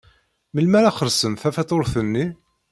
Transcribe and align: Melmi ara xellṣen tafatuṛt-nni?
Melmi 0.53 0.77
ara 0.79 0.95
xellṣen 0.97 1.33
tafatuṛt-nni? 1.41 2.25